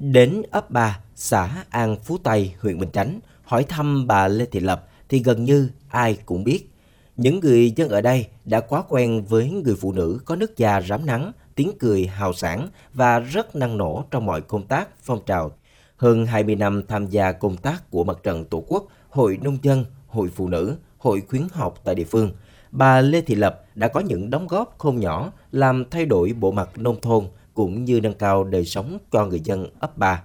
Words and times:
Đến 0.00 0.42
ấp 0.50 0.70
3, 0.70 1.00
xã 1.14 1.64
An 1.70 1.96
Phú 1.96 2.18
Tây, 2.22 2.54
huyện 2.60 2.78
Bình 2.78 2.90
Chánh, 2.90 3.20
hỏi 3.44 3.64
thăm 3.64 4.06
bà 4.06 4.28
Lê 4.28 4.44
Thị 4.44 4.60
Lập 4.60 4.88
thì 5.08 5.18
gần 5.18 5.44
như 5.44 5.70
ai 5.88 6.18
cũng 6.26 6.44
biết. 6.44 6.70
Những 7.16 7.40
người 7.40 7.70
dân 7.76 7.88
ở 7.88 8.00
đây 8.00 8.26
đã 8.44 8.60
quá 8.60 8.82
quen 8.88 9.24
với 9.24 9.50
người 9.50 9.76
phụ 9.80 9.92
nữ 9.92 10.20
có 10.24 10.36
nước 10.36 10.56
da 10.56 10.80
rám 10.80 11.06
nắng, 11.06 11.32
tiếng 11.54 11.70
cười 11.78 12.06
hào 12.06 12.32
sảng 12.32 12.68
và 12.94 13.18
rất 13.18 13.56
năng 13.56 13.78
nổ 13.78 14.04
trong 14.10 14.26
mọi 14.26 14.40
công 14.40 14.66
tác 14.66 14.88
phong 15.02 15.20
trào. 15.26 15.50
Hơn 15.96 16.26
20 16.26 16.56
năm 16.56 16.82
tham 16.88 17.06
gia 17.06 17.32
công 17.32 17.56
tác 17.56 17.90
của 17.90 18.04
Mặt 18.04 18.18
trận 18.22 18.44
Tổ 18.44 18.64
quốc, 18.66 18.86
Hội 19.10 19.38
Nông 19.42 19.58
dân, 19.62 19.84
Hội 20.06 20.28
Phụ 20.34 20.48
nữ, 20.48 20.76
Hội 20.98 21.22
khuyến 21.28 21.42
học 21.52 21.80
tại 21.84 21.94
địa 21.94 22.04
phương, 22.04 22.32
bà 22.70 23.00
Lê 23.00 23.20
Thị 23.20 23.34
Lập 23.34 23.64
đã 23.74 23.88
có 23.88 24.00
những 24.00 24.30
đóng 24.30 24.46
góp 24.46 24.74
không 24.78 25.00
nhỏ 25.00 25.32
làm 25.52 25.84
thay 25.90 26.06
đổi 26.06 26.32
bộ 26.32 26.50
mặt 26.50 26.70
nông 26.76 27.00
thôn 27.00 27.24
cũng 27.54 27.84
như 27.84 28.00
nâng 28.00 28.14
cao 28.14 28.44
đời 28.44 28.64
sống 28.64 28.98
cho 29.10 29.26
người 29.26 29.40
dân 29.40 29.66
ấp 29.80 29.98
3. 29.98 30.22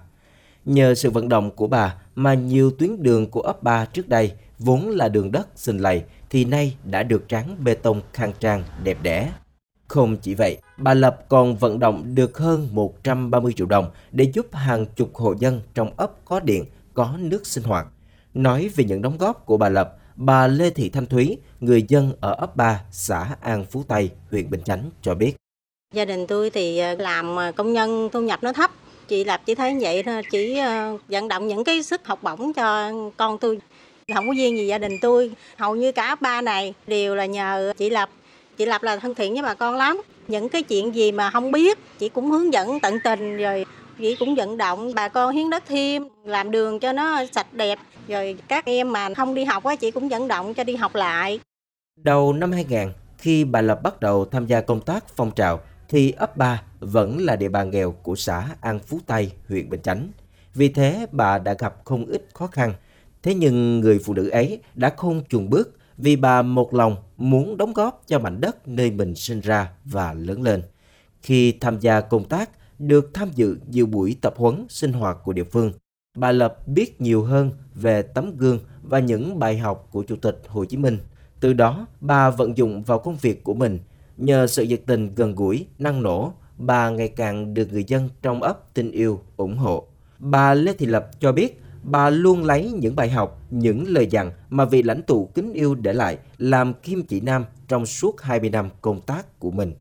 Nhờ 0.64 0.94
sự 0.94 1.10
vận 1.10 1.28
động 1.28 1.50
của 1.50 1.66
bà 1.66 1.94
mà 2.14 2.34
nhiều 2.34 2.70
tuyến 2.70 3.02
đường 3.02 3.30
của 3.30 3.40
ấp 3.40 3.62
3 3.62 3.84
trước 3.84 4.08
đây 4.08 4.32
vốn 4.58 4.88
là 4.88 5.08
đường 5.08 5.32
đất 5.32 5.48
xình 5.56 5.78
lầy 5.78 6.02
thì 6.30 6.44
nay 6.44 6.76
đã 6.84 7.02
được 7.02 7.28
tráng 7.28 7.56
bê 7.64 7.74
tông 7.74 8.00
khang 8.12 8.32
trang 8.40 8.64
đẹp 8.82 8.98
đẽ. 9.02 9.32
Không 9.88 10.16
chỉ 10.16 10.34
vậy, 10.34 10.58
bà 10.78 10.94
Lập 10.94 11.24
còn 11.28 11.56
vận 11.56 11.78
động 11.78 12.14
được 12.14 12.38
hơn 12.38 12.68
130 12.72 13.52
triệu 13.56 13.66
đồng 13.66 13.90
để 14.12 14.32
giúp 14.34 14.46
hàng 14.52 14.86
chục 14.86 15.14
hộ 15.14 15.34
dân 15.38 15.60
trong 15.74 15.90
ấp 15.96 16.24
có 16.24 16.40
điện, 16.40 16.64
có 16.94 17.14
nước 17.18 17.46
sinh 17.46 17.64
hoạt. 17.64 17.86
Nói 18.34 18.70
về 18.76 18.84
những 18.84 19.02
đóng 19.02 19.18
góp 19.18 19.46
của 19.46 19.56
bà 19.56 19.68
Lập, 19.68 19.96
bà 20.16 20.46
Lê 20.46 20.70
Thị 20.70 20.88
Thanh 20.88 21.06
Thúy, 21.06 21.38
người 21.60 21.84
dân 21.88 22.12
ở 22.20 22.34
ấp 22.34 22.56
3, 22.56 22.82
xã 22.90 23.36
An 23.40 23.64
Phú 23.64 23.82
Tây, 23.88 24.10
huyện 24.30 24.50
Bình 24.50 24.62
Chánh 24.64 24.90
cho 25.02 25.14
biết. 25.14 25.36
Gia 25.96 26.04
đình 26.04 26.26
tôi 26.26 26.50
thì 26.50 26.78
ờ, 26.78 26.94
làm 26.98 27.36
ờ, 27.36 27.52
công 27.52 27.72
nhân 27.72 28.08
thu 28.12 28.20
nhập 28.20 28.42
nó 28.42 28.52
thấp. 28.52 28.70
Chị 29.08 29.24
Lập 29.24 29.40
chỉ 29.46 29.54
thấy 29.54 29.78
vậy 29.80 30.02
thôi, 30.02 30.22
chỉ 30.30 30.58
ờ, 30.58 30.98
vận 31.08 31.28
động 31.28 31.48
những 31.48 31.64
cái 31.64 31.82
sức 31.82 32.06
học 32.06 32.22
bổng 32.22 32.52
cho 32.52 32.92
con 33.16 33.38
tôi. 33.38 33.58
Không 34.14 34.28
có 34.28 34.34
riêng 34.36 34.56
gì 34.56 34.66
gia 34.66 34.78
đình 34.78 34.98
tôi, 35.00 35.30
hầu 35.56 35.76
như 35.76 35.92
cả 35.92 36.16
ba 36.20 36.40
này 36.40 36.74
đều 36.86 37.14
là 37.14 37.26
nhờ 37.26 37.72
chị 37.76 37.90
Lập. 37.90 38.10
Chị 38.56 38.66
Lập 38.66 38.82
là 38.82 38.96
thân 38.96 39.14
thiện 39.14 39.32
với 39.32 39.42
bà 39.42 39.54
con 39.54 39.76
lắm. 39.76 40.02
Những 40.28 40.48
cái 40.48 40.62
chuyện 40.62 40.94
gì 40.94 41.12
mà 41.12 41.30
không 41.30 41.52
biết, 41.52 41.78
chị 41.98 42.08
cũng 42.08 42.30
hướng 42.30 42.52
dẫn 42.52 42.80
tận 42.80 43.00
tình 43.04 43.36
rồi 43.36 43.64
chị 43.98 44.16
cũng 44.16 44.34
vận 44.34 44.56
động 44.56 44.94
bà 44.94 45.08
con 45.08 45.34
hiến 45.34 45.50
đất 45.50 45.62
thêm, 45.68 46.08
làm 46.24 46.50
đường 46.50 46.80
cho 46.80 46.92
nó 46.92 47.24
sạch 47.32 47.52
đẹp. 47.52 47.78
Rồi 48.08 48.36
các 48.48 48.64
em 48.64 48.92
mà 48.92 49.14
không 49.14 49.34
đi 49.34 49.44
học 49.44 49.64
á, 49.64 49.76
chị 49.76 49.90
cũng 49.90 50.08
vận 50.08 50.28
động 50.28 50.54
cho 50.54 50.64
đi 50.64 50.76
học 50.76 50.94
lại. 50.94 51.40
Đầu 51.96 52.32
năm 52.32 52.52
2000, 52.52 52.92
khi 53.18 53.44
bà 53.44 53.60
Lập 53.60 53.82
bắt 53.82 54.00
đầu 54.00 54.24
tham 54.24 54.46
gia 54.46 54.60
công 54.60 54.80
tác 54.80 55.04
phong 55.16 55.30
trào, 55.30 55.60
thì 55.88 56.10
ấp 56.10 56.36
3 56.36 56.62
vẫn 56.80 57.18
là 57.18 57.36
địa 57.36 57.48
bàn 57.48 57.70
nghèo 57.70 57.92
của 57.92 58.16
xã 58.16 58.48
An 58.60 58.78
Phú 58.78 58.98
Tây, 59.06 59.32
huyện 59.48 59.70
Bình 59.70 59.82
Chánh. 59.82 60.08
Vì 60.54 60.68
thế 60.68 61.06
bà 61.12 61.38
đã 61.38 61.54
gặp 61.58 61.76
không 61.84 62.06
ít 62.06 62.28
khó 62.34 62.46
khăn. 62.46 62.74
Thế 63.22 63.34
nhưng 63.34 63.80
người 63.80 63.98
phụ 64.04 64.14
nữ 64.14 64.28
ấy 64.28 64.60
đã 64.74 64.92
không 64.96 65.22
chùn 65.28 65.50
bước 65.50 65.76
vì 65.98 66.16
bà 66.16 66.42
một 66.42 66.74
lòng 66.74 66.96
muốn 67.16 67.56
đóng 67.56 67.72
góp 67.72 68.02
cho 68.06 68.18
mảnh 68.18 68.40
đất 68.40 68.68
nơi 68.68 68.90
mình 68.90 69.14
sinh 69.14 69.40
ra 69.40 69.70
và 69.84 70.12
lớn 70.12 70.42
lên. 70.42 70.62
Khi 71.22 71.52
tham 71.52 71.80
gia 71.80 72.00
công 72.00 72.24
tác, 72.24 72.50
được 72.78 73.10
tham 73.14 73.30
dự 73.34 73.56
nhiều 73.70 73.86
buổi 73.86 74.16
tập 74.20 74.34
huấn 74.36 74.66
sinh 74.68 74.92
hoạt 74.92 75.16
của 75.24 75.32
địa 75.32 75.44
phương, 75.44 75.72
bà 76.16 76.32
Lập 76.32 76.68
biết 76.68 77.00
nhiều 77.00 77.24
hơn 77.24 77.50
về 77.74 78.02
tấm 78.02 78.36
gương 78.36 78.58
và 78.82 78.98
những 78.98 79.38
bài 79.38 79.58
học 79.58 79.88
của 79.90 80.02
Chủ 80.02 80.16
tịch 80.16 80.42
Hồ 80.48 80.64
Chí 80.64 80.76
Minh. 80.76 80.98
Từ 81.40 81.52
đó, 81.52 81.86
bà 82.00 82.30
vận 82.30 82.56
dụng 82.56 82.82
vào 82.82 82.98
công 82.98 83.16
việc 83.16 83.44
của 83.44 83.54
mình– 83.54 83.78
Nhờ 84.16 84.46
sự 84.46 84.62
nhiệt 84.62 84.80
tình 84.86 85.14
gần 85.14 85.34
gũi, 85.34 85.66
năng 85.78 86.02
nổ, 86.02 86.32
bà 86.58 86.90
ngày 86.90 87.08
càng 87.08 87.54
được 87.54 87.72
người 87.72 87.84
dân 87.86 88.08
trong 88.22 88.42
ấp 88.42 88.74
tin 88.74 88.90
yêu, 88.90 89.20
ủng 89.36 89.56
hộ. 89.56 89.84
Bà 90.18 90.54
Lê 90.54 90.72
Thị 90.72 90.86
Lập 90.86 91.10
cho 91.20 91.32
biết, 91.32 91.60
bà 91.82 92.10
luôn 92.10 92.44
lấy 92.44 92.72
những 92.72 92.96
bài 92.96 93.10
học, 93.10 93.38
những 93.50 93.84
lời 93.88 94.06
dặn 94.10 94.30
mà 94.50 94.64
vị 94.64 94.82
lãnh 94.82 95.02
tụ 95.02 95.28
kính 95.34 95.52
yêu 95.52 95.74
để 95.74 95.92
lại 95.92 96.18
làm 96.38 96.74
kim 96.74 97.02
chỉ 97.02 97.20
nam 97.20 97.44
trong 97.68 97.86
suốt 97.86 98.20
20 98.20 98.50
năm 98.50 98.68
công 98.80 99.00
tác 99.00 99.38
của 99.38 99.50
mình. 99.50 99.72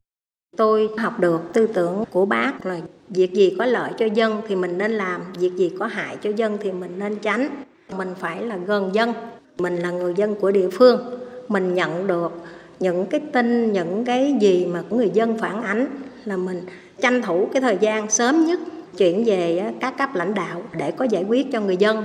Tôi 0.58 0.90
học 0.98 1.20
được 1.20 1.42
tư 1.54 1.68
tưởng 1.68 2.04
của 2.12 2.26
bác 2.26 2.66
là 2.66 2.80
việc 3.10 3.34
gì 3.34 3.56
có 3.58 3.66
lợi 3.66 3.92
cho 4.00 4.06
dân 4.06 4.42
thì 4.48 4.56
mình 4.56 4.78
nên 4.78 4.92
làm, 4.92 5.22
việc 5.40 5.52
gì 5.56 5.72
có 5.80 5.86
hại 5.86 6.18
cho 6.22 6.30
dân 6.36 6.58
thì 6.62 6.72
mình 6.72 7.00
nên 7.00 7.16
tránh. 7.20 7.64
Mình 7.98 8.14
phải 8.20 8.42
là 8.42 8.58
gần 8.58 8.96
dân, 8.96 9.14
mình 9.58 9.76
là 9.76 9.92
người 9.92 10.14
dân 10.18 10.36
của 10.36 10.52
địa 10.52 10.70
phương, 10.70 11.20
mình 11.48 11.74
nhận 11.74 12.08
được 12.08 12.32
những 12.80 13.06
cái 13.06 13.22
tin 13.34 13.74
những 13.74 14.06
cái 14.06 14.36
gì 14.42 14.66
mà 14.66 14.84
của 14.90 14.98
người 14.98 15.12
dân 15.14 15.38
phản 15.38 15.64
ánh 15.64 15.88
là 16.26 16.38
mình 16.38 16.66
tranh 17.02 17.22
thủ 17.22 17.50
cái 17.54 17.62
thời 17.62 17.78
gian 17.82 18.10
sớm 18.10 18.46
nhất 18.46 18.60
chuyển 18.98 19.24
về 19.26 19.74
các 19.82 19.98
cấp 19.98 20.10
lãnh 20.14 20.34
đạo 20.34 20.64
để 20.78 20.92
có 20.92 21.06
giải 21.06 21.24
quyết 21.24 21.48
cho 21.52 21.62
người 21.62 21.78
dân. 21.78 22.04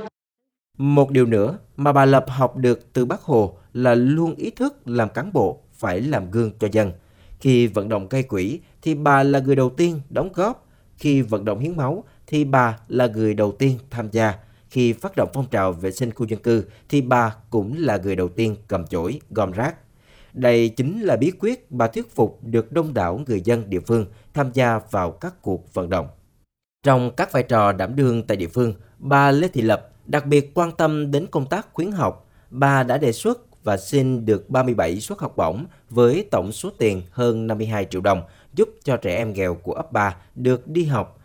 Một 0.79 1.11
điều 1.11 1.27
nữa 1.27 1.59
mà 1.77 1.93
bà 1.93 2.05
Lập 2.05 2.25
học 2.29 2.57
được 2.57 2.93
từ 2.93 3.05
Bác 3.05 3.21
Hồ 3.21 3.57
là 3.73 3.95
luôn 3.95 4.35
ý 4.35 4.51
thức 4.51 4.89
làm 4.89 5.09
cán 5.09 5.33
bộ 5.33 5.59
phải 5.73 6.01
làm 6.01 6.31
gương 6.31 6.51
cho 6.59 6.69
dân. 6.73 6.93
Khi 7.41 7.67
vận 7.67 7.89
động 7.89 8.07
gây 8.11 8.23
quỹ 8.23 8.61
thì 8.83 8.95
bà 8.95 9.23
là 9.23 9.39
người 9.39 9.57
đầu 9.57 9.71
tiên 9.71 10.01
đóng 10.11 10.31
góp. 10.35 10.67
Khi 10.97 11.23
vận 11.23 11.45
động 11.45 11.59
hiến 11.59 11.77
máu 11.77 12.05
thì 12.27 12.45
bà 12.45 12.79
là 12.89 13.07
người 13.07 13.35
đầu 13.35 13.53
tiên 13.53 13.79
tham 13.91 14.09
gia. 14.13 14.35
Khi 14.71 14.93
phát 14.93 15.17
động 15.17 15.29
phong 15.35 15.47
trào 15.51 15.73
vệ 15.73 15.91
sinh 15.91 16.11
khu 16.13 16.27
dân 16.27 16.41
cư 16.43 16.65
thì 16.89 17.01
bà 17.01 17.35
cũng 17.51 17.75
là 17.79 17.97
người 17.97 18.17
đầu 18.17 18.29
tiên 18.29 18.57
cầm 18.69 18.87
chổi, 18.87 19.21
gom 19.31 19.53
rác. 19.53 19.75
Đây 20.33 20.69
chính 20.69 21.01
là 21.01 21.17
bí 21.17 21.31
quyết 21.31 21.71
bà 21.71 21.87
thuyết 21.87 22.15
phục 22.15 22.39
được 22.43 22.73
đông 22.73 22.95
đảo 22.95 23.21
người 23.27 23.41
dân 23.41 23.71
địa 23.71 23.81
phương 23.81 24.07
tham 24.35 24.51
gia 24.53 24.81
vào 24.91 25.11
các 25.11 25.43
cuộc 25.43 25.75
vận 25.75 25.91
động. 25.91 26.09
Trong 26.83 27.11
các 27.17 27.33
vai 27.33 27.43
trò 27.43 27.73
đảm 27.73 27.97
đương 27.97 28.23
tại 28.23 28.37
địa 28.37 28.49
phương, 28.49 28.75
bà 28.99 29.31
Lê 29.31 29.49
Thị 29.49 29.63
Lập 29.63 29.91
đặc 30.07 30.27
biệt 30.27 30.55
quan 30.55 30.73
tâm 30.73 31.11
đến 31.11 31.27
công 31.31 31.47
tác 31.47 31.67
khuyến 31.73 31.93
học. 31.93 32.27
Bà 32.51 32.83
đã 32.83 32.99
đề 32.99 33.13
xuất 33.13 33.65
và 33.65 33.77
xin 33.77 34.27
được 34.27 34.51
37 34.51 35.01
suất 35.01 35.19
học 35.19 35.37
bổng 35.37 35.65
với 35.91 36.29
tổng 36.31 36.53
số 36.53 36.71
tiền 36.79 37.03
hơn 37.11 37.47
52 37.47 37.85
triệu 37.85 38.01
đồng 38.01 38.23
giúp 38.55 38.69
cho 38.85 38.97
trẻ 38.97 39.17
em 39.17 39.33
nghèo 39.33 39.55
của 39.55 39.73
ấp 39.73 39.93
3 39.93 40.17
được 40.35 40.69
đi 40.69 40.85
học. 40.85 41.19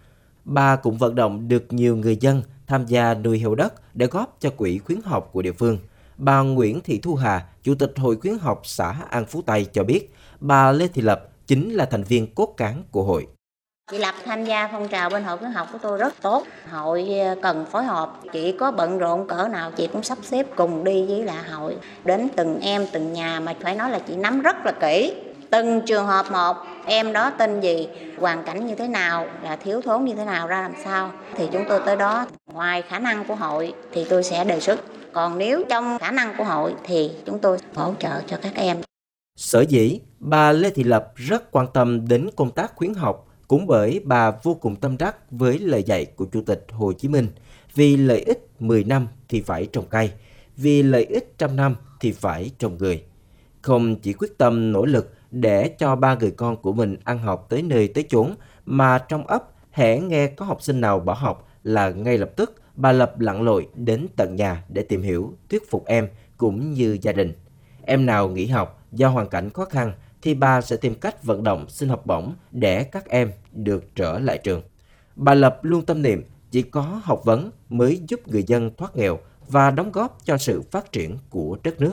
Bà 0.46 0.76
cũng 0.76 0.98
vận 0.98 1.16
động 1.16 1.48
được 1.48 1.74
nhiều 1.74 1.96
người 1.96 2.18
dân 2.22 2.42
tham 2.68 2.86
gia 2.86 3.14
nuôi 3.14 3.40
heo 3.40 3.56
đất 3.56 3.96
để 3.96 4.08
góp 4.08 4.38
cho 4.40 4.50
quỹ 4.50 4.78
khuyến 4.78 5.00
học 5.06 5.30
của 5.34 5.42
địa 5.42 5.52
phương– 5.52 5.78
Bà 6.18 6.42
Nguyễn 6.42 6.82
Thị 6.82 7.00
Thu 7.04 7.16
Hà, 7.16 7.42
Chủ 7.64 7.76
tịch 7.80 7.92
Hội 7.98 8.16
khuyến 8.16 8.38
học 8.40 8.62
xã 8.64 8.96
An 9.10 9.26
Phú 9.26 9.42
Tây 9.46 9.68
cho 9.74 9.84
biết, 9.84 10.10
bà 10.40 10.72
Lê 10.72 10.88
Thị 10.88 11.02
Lập 11.02 11.28
chính 11.48 11.74
là 11.74 11.86
thành 11.86 12.04
viên 12.04 12.34
cốt 12.36 12.54
cán 12.58 12.84
của 12.92 13.04
hội. 13.04 13.28
Chị 13.92 13.98
Lập 13.98 14.16
tham 14.26 14.46
gia 14.46 14.70
phong 14.72 14.88
trào 14.88 15.10
bên 15.10 15.24
hội 15.24 15.38
khuyến 15.38 15.52
học 15.52 15.68
của 15.72 15.78
tôi 15.82 15.98
rất 15.98 16.14
tốt. 16.22 16.44
Hội 16.72 17.10
cần 17.42 17.66
phối 17.72 17.84
hợp, 17.84 18.14
chị 18.34 18.56
có 18.60 18.72
bận 18.72 18.98
rộn 18.98 19.28
cỡ 19.28 19.48
nào 19.48 19.72
chị 19.72 19.88
cũng 19.88 20.04
sắp 20.04 20.18
xếp 20.22 20.48
cùng 20.56 20.84
đi 20.84 21.06
với 21.06 21.24
lại 21.24 21.44
hội. 21.52 21.76
Đến 22.06 22.30
từng 22.36 22.60
em, 22.62 22.88
từng 22.92 23.14
nhà 23.14 23.40
mà 23.40 23.54
phải 23.62 23.76
nói 23.76 23.90
là 23.90 24.00
chị 24.00 24.16
nắm 24.16 24.42
rất 24.42 24.66
là 24.66 24.72
kỹ. 24.72 25.14
Từng 25.50 25.82
trường 25.86 26.06
hợp 26.06 26.26
một, 26.32 26.54
em 26.86 27.14
đó 27.14 27.30
tên 27.30 27.60
gì, 27.60 27.88
hoàn 28.20 28.44
cảnh 28.44 28.66
như 28.66 28.76
thế 28.76 28.88
nào, 28.88 29.28
là 29.44 29.56
thiếu 29.56 29.82
thốn 29.82 30.06
như 30.06 30.14
thế 30.14 30.26
nào 30.26 30.48
ra 30.48 30.62
làm 30.62 30.74
sao. 30.84 31.12
Thì 31.36 31.48
chúng 31.52 31.66
tôi 31.70 31.80
tới 31.86 31.96
đó, 31.96 32.26
ngoài 32.54 32.82
khả 32.82 33.00
năng 33.00 33.26
của 33.26 33.36
hội 33.36 33.74
thì 33.92 34.06
tôi 34.10 34.24
sẽ 34.24 34.44
đề 34.44 34.60
xuất 34.60 34.80
còn 35.16 35.38
nếu 35.38 35.64
trong 35.70 35.98
khả 36.00 36.12
năng 36.12 36.34
của 36.38 36.44
hội 36.44 36.74
thì 36.84 37.12
chúng 37.26 37.40
tôi 37.40 37.58
hỗ 37.76 37.94
trợ 38.00 38.22
cho 38.28 38.38
các 38.42 38.56
em. 38.56 38.78
Sở 39.38 39.62
dĩ, 39.62 40.00
bà 40.20 40.52
Lê 40.52 40.70
Thị 40.70 40.84
Lập 40.84 41.12
rất 41.16 41.52
quan 41.52 41.68
tâm 41.74 42.08
đến 42.08 42.30
công 42.36 42.52
tác 42.52 42.76
khuyến 42.76 42.94
học 42.94 43.28
cũng 43.48 43.68
bởi 43.68 44.02
bà 44.04 44.32
vô 44.32 44.54
cùng 44.54 44.76
tâm 44.76 44.98
đắc 44.98 45.32
với 45.32 45.60
lời 45.60 45.84
dạy 45.84 46.06
của 46.06 46.26
Chủ 46.26 46.42
tịch 46.42 46.66
Hồ 46.72 46.94
Chí 46.94 47.08
Minh 47.08 47.28
vì 47.76 47.98
lợi 47.98 48.20
ích 48.20 48.48
10 48.60 48.84
năm 48.84 49.08
thì 49.30 49.42
phải 49.42 49.66
trồng 49.66 49.86
cây, 49.90 50.12
vì 50.58 50.84
lợi 50.84 51.06
ích 51.06 51.34
trăm 51.38 51.56
năm 51.56 51.76
thì 52.00 52.12
phải 52.12 52.52
trồng 52.60 52.78
người. 52.78 53.04
Không 53.62 53.96
chỉ 53.96 54.14
quyết 54.14 54.38
tâm 54.38 54.72
nỗ 54.72 54.86
lực 54.86 55.14
để 55.32 55.70
cho 55.80 55.96
ba 55.96 56.16
người 56.16 56.32
con 56.32 56.58
của 56.58 56.74
mình 56.74 56.98
ăn 57.04 57.20
học 57.20 57.46
tới 57.50 57.62
nơi 57.62 57.88
tới 57.88 58.06
chốn, 58.10 58.36
mà 58.66 58.98
trong 58.98 59.28
ấp 59.28 59.44
hễ 59.72 60.00
nghe 60.00 60.28
có 60.28 60.46
học 60.46 60.62
sinh 60.62 60.82
nào 60.82 61.00
bỏ 61.00 61.14
học 61.14 61.48
là 61.64 61.90
ngay 61.90 62.18
lập 62.18 62.30
tức 62.36 62.62
bà 62.76 62.92
Lập 62.92 63.20
lặn 63.20 63.42
lội 63.42 63.68
đến 63.74 64.08
tận 64.16 64.36
nhà 64.36 64.64
để 64.70 64.82
tìm 64.82 65.02
hiểu, 65.02 65.34
thuyết 65.50 65.70
phục 65.70 65.86
em 65.86 66.08
cũng 66.38 66.74
như 66.74 66.98
gia 67.02 67.12
đình. 67.12 67.34
Em 67.86 68.06
nào 68.06 68.30
nghỉ 68.30 68.46
học 68.46 68.84
do 68.92 69.10
hoàn 69.10 69.30
cảnh 69.30 69.50
khó 69.50 69.66
khăn 69.66 69.94
thì 70.22 70.34
bà 70.34 70.62
sẽ 70.62 70.78
tìm 70.78 70.96
cách 70.96 71.24
vận 71.24 71.44
động 71.44 71.66
xin 71.70 71.90
học 71.90 72.06
bổng 72.06 72.34
để 72.52 72.84
các 72.84 73.10
em 73.10 73.32
được 73.52 73.96
trở 73.96 74.20
lại 74.20 74.38
trường. 74.38 74.62
Bà 75.16 75.34
Lập 75.34 75.60
luôn 75.62 75.86
tâm 75.86 76.02
niệm 76.02 76.24
chỉ 76.52 76.62
có 76.62 77.02
học 77.04 77.22
vấn 77.26 77.52
mới 77.70 78.02
giúp 78.08 78.28
người 78.28 78.44
dân 78.48 78.72
thoát 78.78 78.96
nghèo 78.96 79.20
và 79.48 79.72
đóng 79.72 79.92
góp 79.92 80.18
cho 80.26 80.38
sự 80.38 80.62
phát 80.72 80.92
triển 80.92 81.18
của 81.30 81.58
đất 81.64 81.82
nước. 81.82 81.92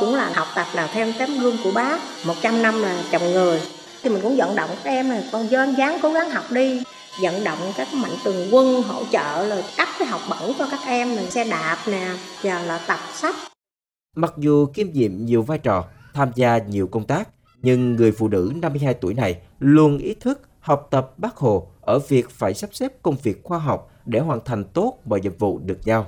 Cũng 0.00 0.14
là 0.14 0.32
học 0.34 0.46
tập 0.54 0.66
là 0.74 0.90
theo 0.94 1.12
tấm 1.18 1.30
gương 1.40 1.56
của 1.64 1.72
bác, 1.74 2.00
100 2.26 2.62
năm 2.62 2.82
là 2.82 3.04
chồng 3.12 3.32
người. 3.32 3.60
Thì 4.02 4.10
mình 4.10 4.22
cũng 4.22 4.36
vận 4.36 4.56
động 4.56 4.70
các 4.84 4.90
em 4.90 5.10
là 5.10 5.22
con 5.32 5.50
dân 5.50 5.74
dáng 5.78 5.98
cố 6.02 6.12
gắng 6.12 6.30
học 6.30 6.44
đi 6.50 6.82
vận 7.20 7.44
động 7.44 7.58
các 7.76 7.88
mạnh 7.94 8.16
thường 8.24 8.48
quân 8.52 8.82
hỗ 8.82 9.04
trợ 9.12 9.44
là 9.44 9.62
cấp 9.76 9.88
cái 9.98 10.08
học 10.08 10.20
bổng 10.30 10.52
cho 10.58 10.68
các 10.70 10.80
em 10.86 11.16
là 11.16 11.30
xe 11.30 11.44
đạp 11.44 11.78
nè 11.86 12.16
và 12.42 12.62
là 12.62 12.80
tập 12.88 12.98
sách 13.12 13.34
mặc 14.16 14.32
dù 14.36 14.66
kiêm 14.66 14.92
nhiệm 14.92 15.24
nhiều 15.24 15.42
vai 15.42 15.58
trò 15.58 15.84
tham 16.14 16.30
gia 16.34 16.58
nhiều 16.58 16.86
công 16.86 17.06
tác 17.06 17.28
nhưng 17.62 17.96
người 17.96 18.12
phụ 18.12 18.28
nữ 18.28 18.52
52 18.62 18.94
tuổi 18.94 19.14
này 19.14 19.40
luôn 19.58 19.98
ý 19.98 20.14
thức 20.14 20.40
học 20.60 20.88
tập 20.90 21.12
bác 21.18 21.36
Hồ 21.36 21.68
ở 21.80 21.98
việc 21.98 22.30
phải 22.30 22.54
sắp 22.54 22.70
xếp 22.72 23.02
công 23.02 23.16
việc 23.22 23.42
khoa 23.42 23.58
học 23.58 23.90
để 24.06 24.20
hoàn 24.20 24.40
thành 24.44 24.64
tốt 24.64 24.98
mọi 25.04 25.20
nhiệm 25.20 25.36
vụ 25.38 25.58
được 25.58 25.78
giao. 25.84 26.06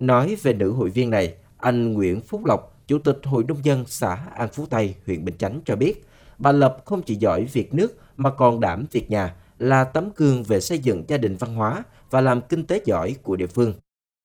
Nói 0.00 0.36
về 0.42 0.52
nữ 0.52 0.72
hội 0.72 0.90
viên 0.90 1.10
này, 1.10 1.34
anh 1.58 1.92
Nguyễn 1.92 2.20
Phúc 2.20 2.44
Lộc, 2.44 2.78
Chủ 2.86 2.98
tịch 2.98 3.18
Hội 3.24 3.44
nông 3.48 3.64
dân 3.64 3.84
xã 3.86 4.18
An 4.34 4.48
Phú 4.52 4.66
Tây, 4.70 4.94
huyện 5.06 5.24
Bình 5.24 5.34
Chánh 5.38 5.60
cho 5.64 5.76
biết, 5.76 6.06
bà 6.38 6.52
Lập 6.52 6.76
không 6.84 7.02
chỉ 7.02 7.14
giỏi 7.14 7.44
việc 7.44 7.74
nước 7.74 7.96
mà 8.16 8.30
còn 8.30 8.60
đảm 8.60 8.84
việc 8.92 9.10
nhà, 9.10 9.34
là 9.62 9.84
tấm 9.84 10.10
gương 10.16 10.42
về 10.42 10.60
xây 10.60 10.78
dựng 10.78 11.04
gia 11.08 11.16
đình 11.16 11.36
văn 11.36 11.54
hóa 11.54 11.82
và 12.10 12.20
làm 12.20 12.40
kinh 12.40 12.66
tế 12.66 12.80
giỏi 12.84 13.16
của 13.22 13.36
địa 13.36 13.46
phương. 13.46 13.74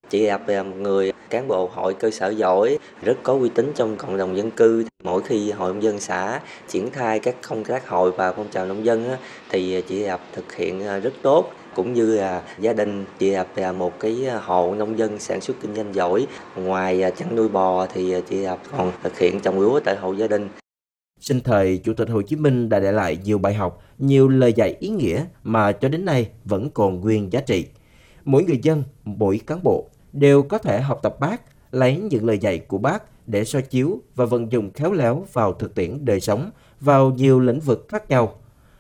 Chị 0.10 0.26
Ập 0.26 0.48
là 0.48 0.64
một 0.64 0.76
người 0.76 1.14
cán 1.30 1.48
bộ 1.48 1.70
hội 1.74 1.94
cơ 1.94 2.12
sở 2.12 2.30
giỏi, 2.30 2.78
rất 3.02 3.18
có 3.24 3.34
uy 3.34 3.50
tín 3.50 3.72
trong 3.76 3.96
cộng 3.96 4.18
đồng 4.18 4.38
dân 4.38 4.52
cư. 4.52 4.86
Mỗi 5.04 5.22
khi 5.22 5.52
hội 5.52 5.74
nông 5.74 5.84
dân 5.84 6.00
xã 6.00 6.42
triển 6.68 6.90
khai 6.92 7.20
các 7.20 7.36
công 7.48 7.64
tác 7.64 7.88
hội 7.88 8.12
và 8.12 8.32
phong 8.32 8.48
trào 8.52 8.66
nông 8.66 8.86
dân 8.86 9.06
thì 9.50 9.82
chị 9.82 10.04
Ập 10.04 10.22
thực 10.34 10.54
hiện 10.54 10.84
à, 10.84 11.00
rất 11.00 11.14
tốt 11.22 11.52
cũng 11.76 11.94
như 11.94 12.18
là 12.18 12.42
gia 12.60 12.74
đình 12.74 13.06
chị 13.20 13.34
Ập 13.34 13.48
là 13.56 13.72
một 13.72 14.00
cái 14.00 14.26
hộ 14.42 14.76
nông 14.76 14.98
dân 14.98 15.20
sản 15.20 15.42
xuất 15.42 15.58
kinh 15.62 15.76
doanh 15.76 15.96
giỏi. 15.96 16.28
Ngoài 16.56 17.04
à, 17.04 17.10
chăn 17.10 17.36
nuôi 17.36 17.50
bò 17.50 17.86
thì 17.94 18.14
à, 18.14 18.20
chị 18.30 18.44
Ập 18.44 18.60
còn 18.78 18.92
thực 19.04 19.18
hiện 19.18 19.40
trồng 19.40 19.60
lúa 19.60 19.80
tại 19.80 19.96
hộ 19.96 20.14
gia 20.14 20.28
đình. 20.28 20.50
Sinh 21.20 21.42
thời, 21.42 21.78
Chủ 21.78 21.94
tịch 21.94 22.10
Hồ 22.10 22.22
Chí 22.22 22.36
Minh 22.36 22.70
đã 22.70 22.80
để 22.80 22.92
lại 22.92 23.18
nhiều 23.24 23.38
bài 23.38 23.54
học, 23.54 23.84
nhiều 23.98 24.28
lời 24.28 24.54
dạy 24.54 24.76
ý 24.80 24.90
nghĩa 24.90 25.26
mà 25.44 25.72
cho 25.72 25.90
đến 25.90 26.06
nay 26.06 26.30
vẫn 26.46 26.70
còn 26.70 27.00
nguyên 27.00 27.34
giá 27.34 27.42
trị. 27.42 27.66
Mỗi 28.26 28.44
người 28.44 28.60
dân, 28.64 28.84
mỗi 29.06 29.40
cán 29.48 29.64
bộ 29.64 29.90
đều 30.14 30.44
có 30.44 30.58
thể 30.58 30.82
học 30.82 31.00
tập 31.04 31.20
bác, 31.20 31.42
lấy 31.72 31.98
những 31.98 32.26
lời 32.26 32.38
dạy 32.38 32.60
của 32.60 32.78
bác 32.78 33.28
để 33.28 33.46
soi 33.46 33.62
chiếu 33.62 34.02
và 34.16 34.26
vận 34.26 34.52
dụng 34.52 34.72
khéo 34.74 34.94
léo 34.94 35.26
vào 35.34 35.54
thực 35.54 35.76
tiễn 35.76 36.06
đời 36.06 36.20
sống, 36.20 36.52
vào 36.80 37.12
nhiều 37.12 37.40
lĩnh 37.40 37.60
vực 37.60 37.86
khác 37.90 38.10
nhau. 38.10 38.36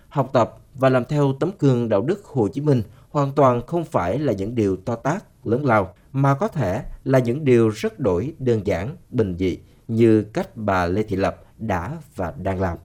Học 0.09 0.29
tập 0.33 0.57
và 0.73 0.89
làm 0.89 1.05
theo 1.05 1.33
tấm 1.39 1.51
gương 1.59 1.89
đạo 1.89 2.01
đức 2.01 2.25
Hồ 2.25 2.47
Chí 2.47 2.61
Minh 2.61 2.81
hoàn 3.09 3.31
toàn 3.31 3.61
không 3.67 3.85
phải 3.85 4.19
là 4.19 4.33
những 4.33 4.55
điều 4.55 4.75
to 4.75 4.95
tát, 4.95 5.23
lớn 5.43 5.65
lao, 5.65 5.93
mà 6.11 6.35
có 6.35 6.47
thể 6.47 6.83
là 7.03 7.19
những 7.19 7.45
điều 7.45 7.69
rất 7.69 7.99
đổi 7.99 8.33
đơn 8.39 8.61
giản, 8.67 8.95
bình 9.09 9.35
dị 9.39 9.59
như 9.87 10.21
cách 10.21 10.49
bà 10.55 10.85
Lê 10.85 11.03
Thị 11.03 11.15
Lập 11.15 11.43
đã 11.57 11.97
và 12.15 12.33
đang 12.37 12.61
làm. 12.61 12.77